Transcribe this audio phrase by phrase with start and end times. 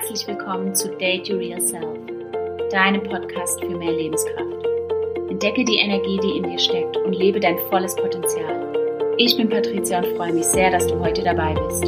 [0.00, 1.98] herzlich willkommen zu Date Your Real Self,
[2.70, 4.64] deinem Podcast für mehr Lebenskraft.
[5.28, 9.16] Entdecke die Energie, die in dir steckt und lebe dein volles Potenzial.
[9.18, 11.84] Ich bin Patricia und freue mich sehr, dass du heute dabei bist.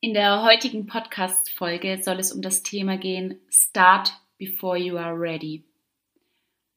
[0.00, 5.64] In der heutigen Podcast-Folge soll es um das Thema gehen: Start before you are ready.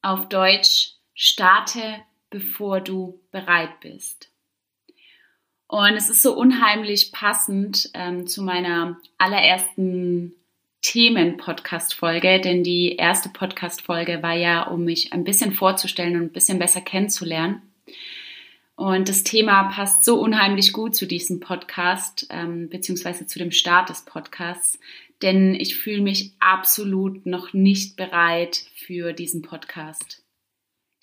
[0.00, 4.30] Auf Deutsch, starte bevor du bereit bist.
[5.66, 10.34] Und es ist so unheimlich passend ähm, zu meiner allerersten
[10.82, 16.58] Themen-Podcast-Folge, denn die erste Podcast-Folge war ja, um mich ein bisschen vorzustellen und ein bisschen
[16.58, 17.62] besser kennenzulernen.
[18.74, 23.90] Und das Thema passt so unheimlich gut zu diesem Podcast, ähm, beziehungsweise zu dem Start
[23.90, 24.78] des Podcasts,
[25.22, 30.24] denn ich fühle mich absolut noch nicht bereit für diesen Podcast.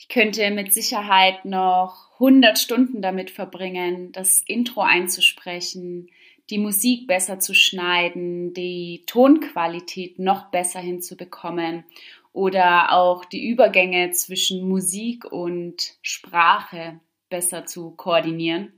[0.10, 6.10] Ich könnte mit Sicherheit noch 100 Stunden damit verbringen, das Intro einzusprechen,
[6.50, 11.84] die Musik besser zu schneiden, die Tonqualität noch besser hinzubekommen
[12.32, 18.72] oder auch die Übergänge zwischen Musik und Sprache besser zu koordinieren.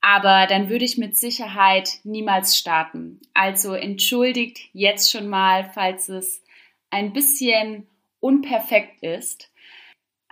[0.00, 3.20] Aber dann würde ich mit Sicherheit niemals starten.
[3.34, 6.42] Also entschuldigt jetzt schon mal, falls es
[6.88, 7.86] ein bisschen
[8.18, 9.51] unperfekt ist.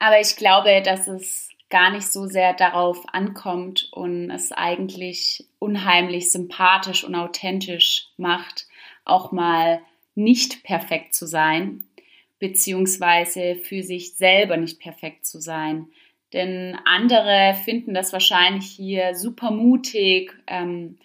[0.01, 6.33] Aber ich glaube, dass es gar nicht so sehr darauf ankommt und es eigentlich unheimlich
[6.33, 8.67] sympathisch und authentisch macht,
[9.05, 9.81] auch mal
[10.15, 11.85] nicht perfekt zu sein,
[12.39, 15.87] beziehungsweise für sich selber nicht perfekt zu sein.
[16.33, 20.99] Denn andere finden das wahrscheinlich hier super mutig ähm,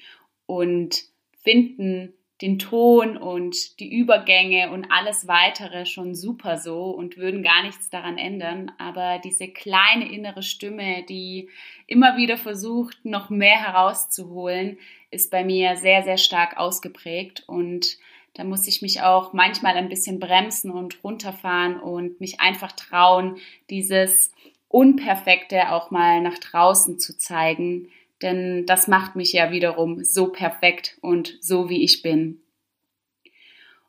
[0.45, 1.03] und
[1.43, 7.63] finden den Ton und die Übergänge und alles weitere schon super so und würden gar
[7.63, 8.71] nichts daran ändern.
[8.77, 11.49] Aber diese kleine innere Stimme, die
[11.87, 14.77] immer wieder versucht, noch mehr herauszuholen,
[15.11, 17.97] ist bei mir sehr, sehr stark ausgeprägt und
[18.33, 23.37] da muss ich mich auch manchmal ein bisschen bremsen und runterfahren und mich einfach trauen,
[23.69, 24.33] dieses
[24.67, 27.87] Unperfekte auch mal nach draußen zu zeigen,
[28.21, 32.41] denn das macht mich ja wiederum so perfekt und so wie ich bin.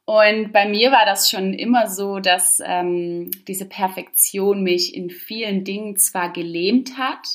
[0.07, 5.65] Und bei mir war das schon immer so, dass ähm, diese Perfektion mich in vielen
[5.65, 7.27] Dingen zwar gelähmt hat,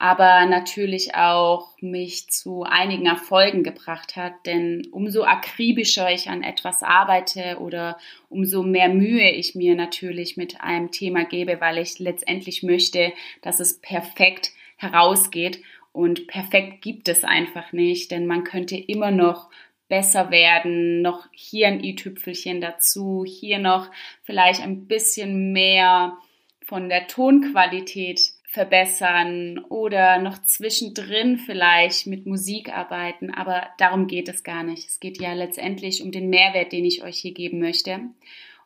[0.00, 4.32] aber natürlich auch mich zu einigen Erfolgen gebracht hat.
[4.44, 7.96] Denn umso akribischer ich an etwas arbeite oder
[8.28, 13.60] umso mehr Mühe ich mir natürlich mit einem Thema gebe, weil ich letztendlich möchte, dass
[13.60, 15.60] es perfekt herausgeht
[15.92, 19.50] und perfekt gibt es einfach nicht, denn man könnte immer noch
[19.88, 23.90] besser werden, noch hier ein i-Tüpfelchen dazu, hier noch
[24.22, 26.16] vielleicht ein bisschen mehr
[26.64, 34.44] von der Tonqualität verbessern oder noch zwischendrin vielleicht mit Musik arbeiten, aber darum geht es
[34.44, 34.88] gar nicht.
[34.88, 38.00] Es geht ja letztendlich um den Mehrwert, den ich euch hier geben möchte.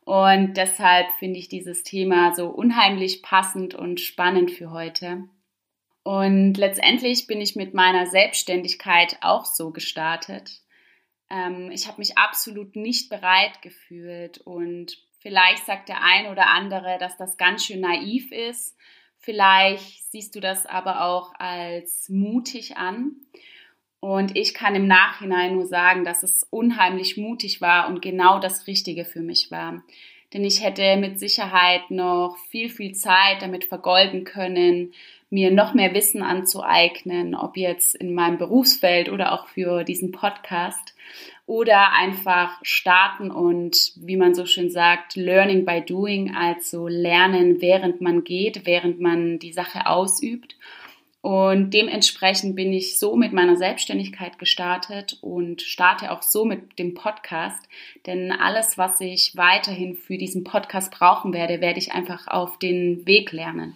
[0.05, 5.25] Und deshalb finde ich dieses Thema so unheimlich passend und spannend für heute.
[6.05, 10.61] Und letztendlich bin ich mit meiner Selbstständigkeit auch so gestartet.
[11.31, 16.99] Ähm, ich habe mich absolut nicht bereit gefühlt und vielleicht sagt der ein oder andere,
[17.01, 18.77] dass das ganz schön naiv ist.
[19.19, 23.17] Vielleicht siehst du das aber auch als mutig an.
[24.01, 28.67] Und ich kann im Nachhinein nur sagen, dass es unheimlich mutig war und genau das
[28.67, 29.83] Richtige für mich war.
[30.35, 34.93] Denn ich hätte mit Sicherheit noch viel, viel Zeit damit vergolden können,
[35.35, 40.95] mir noch mehr Wissen anzueignen, ob jetzt in meinem Berufsfeld oder auch für diesen Podcast
[41.47, 48.01] oder einfach starten und, wie man so schön sagt, Learning by Doing, also lernen, während
[48.01, 50.57] man geht, während man die Sache ausübt.
[51.21, 56.95] Und dementsprechend bin ich so mit meiner Selbstständigkeit gestartet und starte auch so mit dem
[56.95, 57.67] Podcast.
[58.07, 63.07] Denn alles, was ich weiterhin für diesen Podcast brauchen werde, werde ich einfach auf den
[63.07, 63.75] Weg lernen.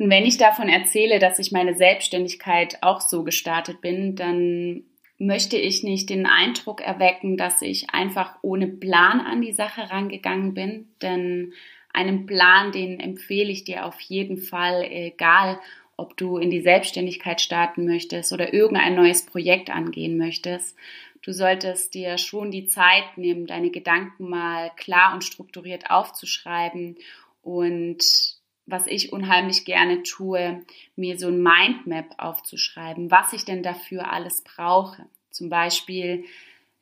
[0.00, 4.84] Und wenn ich davon erzähle, dass ich meine Selbstständigkeit auch so gestartet bin, dann
[5.18, 10.54] möchte ich nicht den Eindruck erwecken, dass ich einfach ohne Plan an die Sache rangegangen
[10.54, 11.52] bin, denn
[11.92, 15.60] einen Plan, den empfehle ich dir auf jeden Fall, egal
[15.98, 20.78] ob du in die Selbstständigkeit starten möchtest oder irgendein neues Projekt angehen möchtest.
[21.20, 26.96] Du solltest dir schon die Zeit nehmen, deine Gedanken mal klar und strukturiert aufzuschreiben
[27.42, 28.39] und
[28.70, 30.62] was ich unheimlich gerne tue,
[30.96, 35.06] mir so ein Mindmap aufzuschreiben, was ich denn dafür alles brauche.
[35.30, 36.24] Zum Beispiel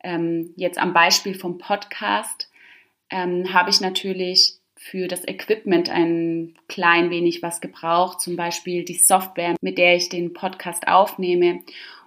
[0.03, 2.51] ähm, jetzt am Beispiel vom Podcast
[3.11, 8.95] ähm, habe ich natürlich für das Equipment ein klein wenig was gebraucht, zum Beispiel die
[8.95, 11.61] Software, mit der ich den Podcast aufnehme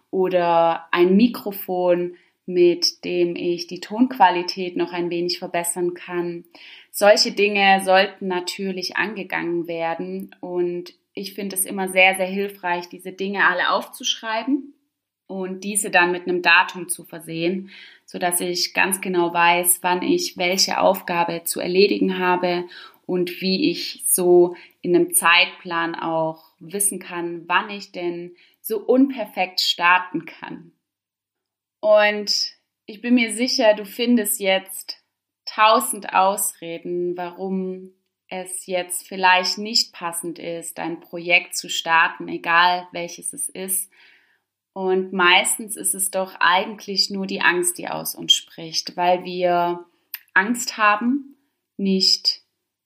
[0.10, 2.16] oder ein Mikrofon,
[2.54, 6.46] mit dem ich die Tonqualität noch ein wenig verbessern kann.
[6.92, 13.12] Solche Dinge sollten natürlich angegangen werden und ich finde es immer sehr, sehr hilfreich, diese
[13.12, 14.74] Dinge alle aufzuschreiben
[15.28, 17.70] und diese dann mit einem Datum zu versehen,
[18.06, 22.66] so dass ich ganz genau weiß, wann ich welche Aufgabe zu erledigen habe
[23.06, 29.62] und wie ich so in einem Zeitplan auch wissen kann, wann ich denn so unperfekt
[29.62, 30.72] starten kann.
[31.82, 32.56] Und
[32.86, 35.04] ich bin mir sicher, du findest jetzt
[35.46, 37.92] tausend Ausreden, warum
[38.30, 43.92] es jetzt vielleicht nicht passend ist, ein Projekt zu starten, egal welches es ist,
[44.74, 49.86] und meistens ist es doch eigentlich nur die Angst, die aus uns spricht, weil wir
[50.34, 51.36] Angst haben,
[51.78, 52.42] nicht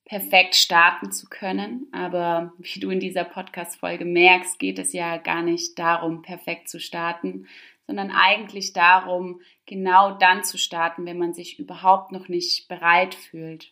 [0.06, 1.88] perfekt starten zu können.
[1.92, 6.80] Aber wie du in dieser Podcast-Folge merkst, geht es ja gar nicht darum, perfekt zu
[6.80, 7.48] starten,
[7.88, 13.72] sondern eigentlich darum, genau dann zu starten, wenn man sich überhaupt noch nicht bereit fühlt.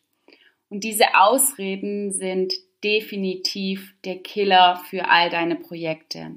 [0.69, 6.31] Und diese Ausreden sind definitiv der Killer für all deine Projekte.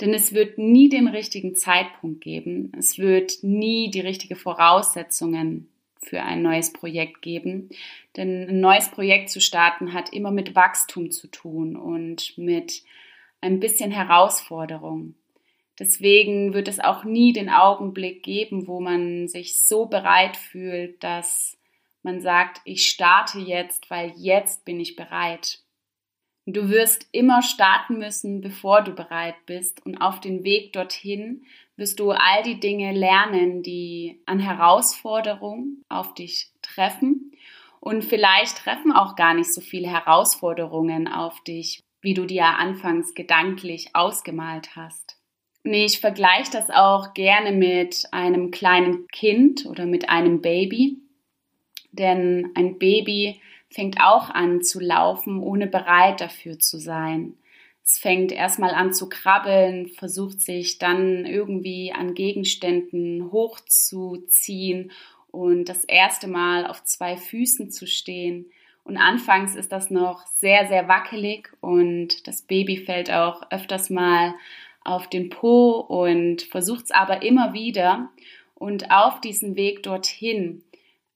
[0.00, 2.72] Denn es wird nie den richtigen Zeitpunkt geben.
[2.78, 5.68] Es wird nie die richtige Voraussetzungen
[6.00, 7.70] für ein neues Projekt geben.
[8.16, 12.82] Denn ein neues Projekt zu starten hat immer mit Wachstum zu tun und mit
[13.40, 15.14] ein bisschen Herausforderung.
[15.78, 21.56] Deswegen wird es auch nie den Augenblick geben, wo man sich so bereit fühlt, dass
[22.02, 25.60] man sagt, ich starte jetzt, weil jetzt bin ich bereit.
[26.46, 29.84] Du wirst immer starten müssen, bevor du bereit bist.
[29.84, 31.44] Und auf dem Weg dorthin
[31.76, 37.32] wirst du all die Dinge lernen, die an Herausforderungen auf dich treffen.
[37.80, 43.14] Und vielleicht treffen auch gar nicht so viele Herausforderungen auf dich, wie du dir anfangs
[43.14, 45.17] gedanklich ausgemalt hast.
[45.68, 50.96] Und ich vergleiche das auch gerne mit einem kleinen Kind oder mit einem Baby.
[51.92, 57.34] Denn ein Baby fängt auch an zu laufen, ohne bereit dafür zu sein.
[57.84, 64.90] Es fängt erstmal an zu krabbeln, versucht sich dann irgendwie an Gegenständen hochzuziehen
[65.30, 68.46] und das erste Mal auf zwei Füßen zu stehen.
[68.84, 74.32] Und anfangs ist das noch sehr, sehr wackelig und das Baby fällt auch öfters mal
[74.88, 78.10] auf den Po und versucht es aber immer wieder.
[78.54, 80.64] Und auf diesem Weg dorthin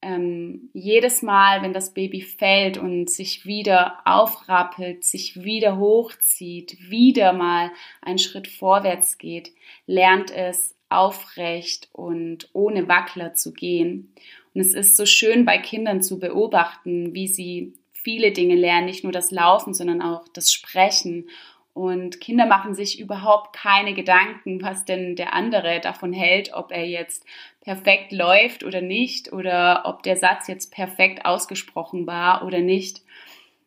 [0.02, 7.32] ähm, jedes Mal, wenn das Baby fällt und sich wieder aufrappelt, sich wieder hochzieht, wieder
[7.32, 7.70] mal
[8.02, 9.52] einen Schritt vorwärts geht,
[9.86, 14.12] lernt es aufrecht und ohne Wackler zu gehen.
[14.54, 19.04] Und es ist so schön bei Kindern zu beobachten, wie sie viele Dinge lernen, nicht
[19.04, 21.28] nur das Laufen, sondern auch das Sprechen
[21.74, 26.86] und Kinder machen sich überhaupt keine Gedanken, was denn der andere davon hält, ob er
[26.86, 27.24] jetzt
[27.60, 33.02] perfekt läuft oder nicht oder ob der Satz jetzt perfekt ausgesprochen war oder nicht.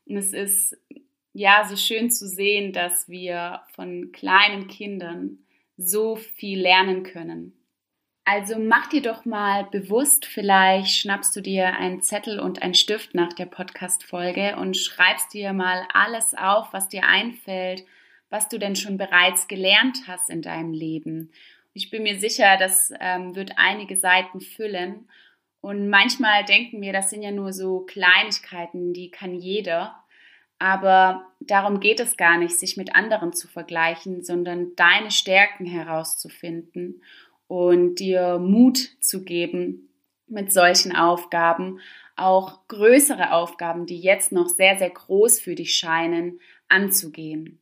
[0.06, 0.78] Und es ist
[1.34, 5.40] ja so schön zu sehen, dass wir von kleinen Kindern
[5.78, 7.54] so viel lernen können.
[8.27, 13.14] Also mach dir doch mal bewusst, vielleicht schnappst du dir einen Zettel und einen Stift
[13.14, 17.85] nach der Podcast-Folge und schreibst dir mal alles auf, was dir einfällt,
[18.31, 21.31] was du denn schon bereits gelernt hast in deinem Leben.
[21.73, 25.07] Ich bin mir sicher, das ähm, wird einige Seiten füllen.
[25.61, 30.04] Und manchmal denken wir, das sind ja nur so Kleinigkeiten, die kann jeder.
[30.57, 37.04] Aber darum geht es gar nicht, sich mit anderen zu vergleichen, sondern deine Stärken herauszufinden
[37.47, 39.90] und dir Mut zu geben,
[40.28, 41.80] mit solchen Aufgaben
[42.16, 47.59] auch größere Aufgaben, die jetzt noch sehr, sehr groß für dich scheinen, anzugehen.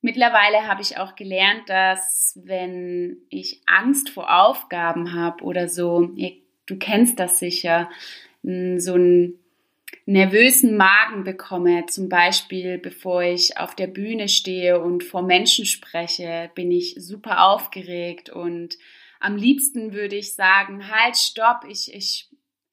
[0.00, 6.10] Mittlerweile habe ich auch gelernt, dass wenn ich Angst vor Aufgaben habe oder so,
[6.66, 7.88] du kennst das sicher,
[8.42, 9.38] so einen
[10.04, 16.50] nervösen Magen bekomme, zum Beispiel bevor ich auf der Bühne stehe und vor Menschen spreche,
[16.56, 18.78] bin ich super aufgeregt und
[19.22, 22.28] am liebsten würde ich sagen, halt, stopp, ich, ich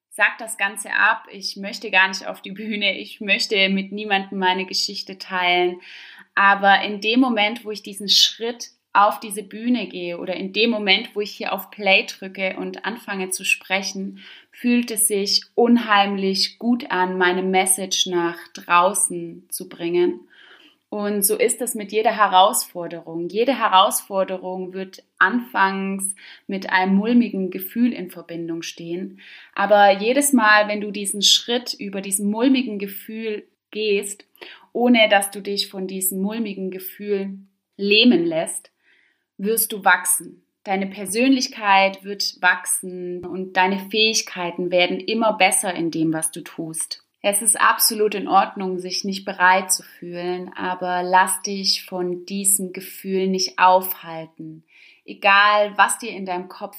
[0.09, 4.39] sag das Ganze ab, ich möchte gar nicht auf die Bühne, ich möchte mit niemandem
[4.39, 5.79] meine Geschichte teilen.
[6.35, 10.71] Aber in dem Moment, wo ich diesen Schritt auf diese Bühne gehe oder in dem
[10.71, 14.19] Moment, wo ich hier auf Play drücke und anfange zu sprechen,
[14.51, 20.27] fühlt es sich unheimlich gut an, meine Message nach draußen zu bringen.
[20.89, 23.29] Und so ist es mit jeder Herausforderung.
[23.29, 26.15] Jede Herausforderung wird anfangs
[26.47, 29.19] mit einem mulmigen Gefühl in Verbindung stehen.
[29.53, 34.25] Aber jedes Mal, wenn du diesen Schritt über diesen mulmigen Gefühl gehst,
[34.73, 37.37] ohne dass du dich von diesem mulmigen Gefühl
[37.77, 38.71] lähmen lässt,
[39.37, 40.43] wirst du wachsen.
[40.63, 47.03] Deine Persönlichkeit wird wachsen und deine Fähigkeiten werden immer besser in dem, was du tust.
[47.21, 52.71] Es ist absolut in Ordnung, sich nicht bereit zu fühlen, aber lass dich von diesem
[52.71, 54.63] Gefühl nicht aufhalten.
[55.03, 56.77] Egal, was dir in deinem Kopf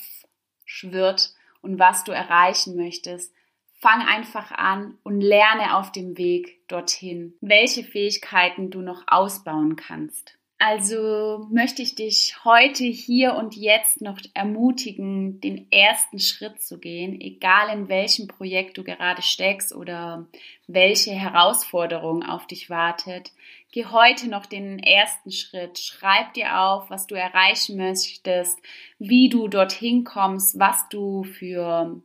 [0.65, 3.35] schwirrt und was du erreichen möchtest,
[3.81, 10.40] fang einfach an und lerne auf dem Weg dorthin, welche Fähigkeiten du noch ausbauen kannst.
[10.63, 17.19] Also möchte ich dich heute, hier und jetzt noch ermutigen, den ersten Schritt zu gehen,
[17.19, 20.27] egal in welchem Projekt du gerade steckst oder
[20.67, 23.33] welche Herausforderung auf dich wartet.
[23.73, 25.79] Geh heute noch den ersten Schritt.
[25.79, 28.61] Schreib dir auf, was du erreichen möchtest,
[28.99, 32.03] wie du dorthin kommst, was du für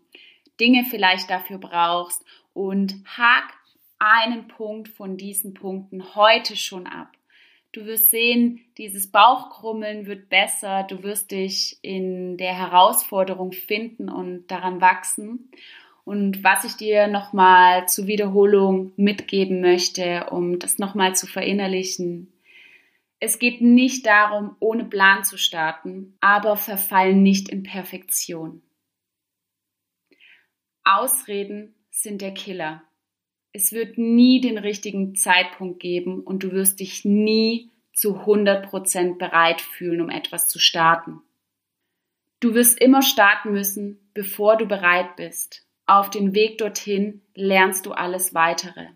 [0.62, 3.54] Dinge vielleicht dafür brauchst und hak
[4.00, 7.15] einen Punkt von diesen Punkten heute schon ab.
[7.76, 10.84] Du wirst sehen, dieses Bauchkrummeln wird besser.
[10.84, 15.52] Du wirst dich in der Herausforderung finden und daran wachsen.
[16.06, 22.32] Und was ich dir nochmal zur Wiederholung mitgeben möchte, um das nochmal zu verinnerlichen.
[23.20, 28.62] Es geht nicht darum, ohne Plan zu starten, aber verfallen nicht in Perfektion.
[30.86, 32.84] Ausreden sind der Killer.
[33.56, 39.62] Es wird nie den richtigen Zeitpunkt geben und du wirst dich nie zu 100% bereit
[39.62, 41.22] fühlen, um etwas zu starten.
[42.42, 45.66] Du wirst immer starten müssen, bevor du bereit bist.
[45.86, 48.88] Auf dem Weg dorthin lernst du alles weitere.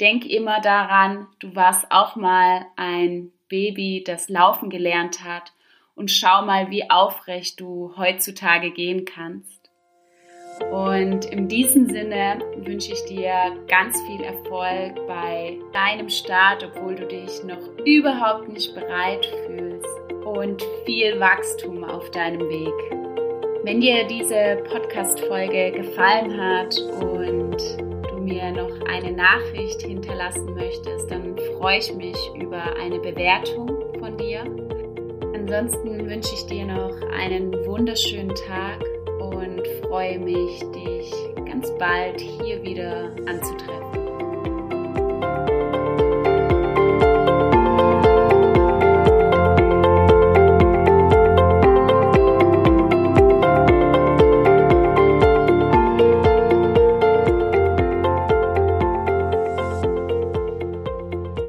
[0.00, 5.52] Denk immer daran, du warst auch mal ein Baby, das laufen gelernt hat
[5.94, 9.53] und schau mal, wie aufrecht du heutzutage gehen kannst.
[10.70, 13.34] Und in diesem Sinne wünsche ich dir
[13.68, 19.86] ganz viel Erfolg bei deinem Start, obwohl du dich noch überhaupt nicht bereit fühlst
[20.24, 23.04] und viel Wachstum auf deinem Weg.
[23.64, 27.56] Wenn dir diese Podcast-Folge gefallen hat und
[28.10, 33.68] du mir noch eine Nachricht hinterlassen möchtest, dann freue ich mich über eine Bewertung
[33.98, 34.44] von dir.
[35.34, 38.84] Ansonsten wünsche ich dir noch einen wunderschönen Tag
[39.28, 41.12] und freue mich, dich
[41.46, 44.03] ganz bald hier wieder anzutreffen.